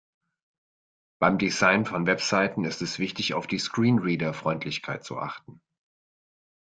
Beim 1.19 1.37
Design 1.37 1.85
von 1.85 2.07
Webseiten 2.07 2.65
ist 2.65 2.81
es 2.81 2.97
wichtig, 2.97 3.35
auf 3.35 3.45
die 3.45 3.59
Screenreader-Freundlichkeit 3.59 5.03
zu 5.05 5.19
achten. 5.19 5.61